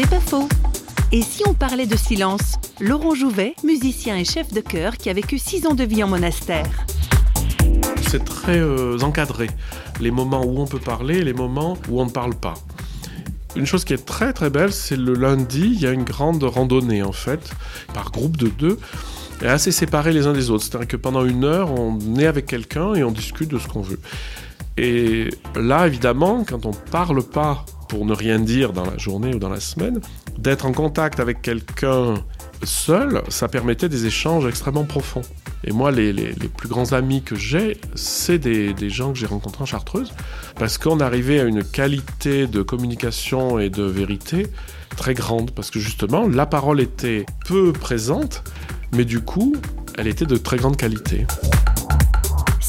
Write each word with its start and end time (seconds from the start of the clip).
C'est 0.00 0.08
pas 0.08 0.20
faux. 0.20 0.48
Et 1.10 1.22
si 1.22 1.42
on 1.48 1.54
parlait 1.54 1.88
de 1.88 1.96
silence 1.96 2.52
Laurent 2.78 3.16
Jouvet, 3.16 3.56
musicien 3.64 4.16
et 4.16 4.24
chef 4.24 4.52
de 4.52 4.60
chœur 4.60 4.96
qui 4.96 5.10
a 5.10 5.12
vécu 5.12 5.40
six 5.40 5.66
ans 5.66 5.74
de 5.74 5.82
vie 5.82 6.04
en 6.04 6.06
monastère. 6.06 6.70
C'est 8.08 8.24
très 8.24 8.60
euh, 8.60 9.00
encadré. 9.00 9.48
Les 10.00 10.12
moments 10.12 10.44
où 10.44 10.60
on 10.60 10.68
peut 10.68 10.78
parler 10.78 11.18
et 11.18 11.24
les 11.24 11.32
moments 11.32 11.76
où 11.90 12.00
on 12.00 12.04
ne 12.04 12.10
parle 12.10 12.36
pas. 12.36 12.54
Une 13.56 13.66
chose 13.66 13.84
qui 13.84 13.92
est 13.92 14.06
très 14.06 14.32
très 14.32 14.50
belle, 14.50 14.72
c'est 14.72 14.96
le 14.96 15.14
lundi, 15.14 15.72
il 15.74 15.80
y 15.80 15.86
a 15.88 15.90
une 15.90 16.04
grande 16.04 16.44
randonnée 16.44 17.02
en 17.02 17.10
fait, 17.10 17.50
par 17.92 18.12
groupe 18.12 18.36
de 18.36 18.46
deux, 18.46 18.78
assez 19.42 19.72
séparés 19.72 20.12
les 20.12 20.28
uns 20.28 20.32
des 20.32 20.50
autres. 20.50 20.62
C'est-à-dire 20.62 20.86
que 20.86 20.96
pendant 20.96 21.24
une 21.24 21.42
heure, 21.42 21.72
on 21.72 21.98
est 22.20 22.26
avec 22.26 22.46
quelqu'un 22.46 22.94
et 22.94 23.02
on 23.02 23.10
discute 23.10 23.50
de 23.50 23.58
ce 23.58 23.66
qu'on 23.66 23.82
veut. 23.82 23.98
Et 24.78 25.30
là, 25.56 25.88
évidemment, 25.88 26.44
quand 26.48 26.64
on 26.64 26.70
parle 26.70 27.24
pas 27.24 27.66
pour 27.88 28.06
ne 28.06 28.14
rien 28.14 28.38
dire 28.38 28.72
dans 28.72 28.84
la 28.84 28.96
journée 28.96 29.34
ou 29.34 29.40
dans 29.40 29.48
la 29.48 29.58
semaine, 29.58 30.00
d'être 30.38 30.66
en 30.66 30.72
contact 30.72 31.18
avec 31.18 31.42
quelqu'un 31.42 32.14
seul, 32.62 33.22
ça 33.28 33.48
permettait 33.48 33.88
des 33.88 34.06
échanges 34.06 34.46
extrêmement 34.46 34.84
profonds. 34.84 35.22
Et 35.64 35.72
moi, 35.72 35.90
les, 35.90 36.12
plus 36.56 36.68
grands 36.68 36.92
amis 36.92 37.22
que 37.22 37.34
j'ai, 37.34 37.76
c'est 37.96 38.38
des, 38.38 38.88
gens 38.88 39.12
que 39.12 39.18
j'ai 39.18 39.26
rencontrés 39.26 39.64
en 39.64 39.66
Chartreuse, 39.66 40.12
parce 40.54 40.78
qu'on 40.78 41.00
arrivait 41.00 41.40
à 41.40 41.44
une 41.44 41.64
qualité 41.64 42.46
de 42.46 42.62
communication 42.62 43.58
et 43.58 43.70
de 43.70 43.82
vérité 43.82 44.46
très 44.96 45.14
grande, 45.14 45.50
parce 45.50 45.72
que 45.72 45.80
justement, 45.80 46.28
la 46.28 46.46
parole 46.46 46.80
était 46.80 47.26
peu 47.46 47.72
présente, 47.72 48.44
mais 48.92 49.04
du 49.04 49.20
coup, 49.20 49.56
elle 49.96 50.06
était 50.06 50.26
de 50.26 50.36
très 50.36 50.56
grande 50.56 50.76
qualité. 50.76 51.26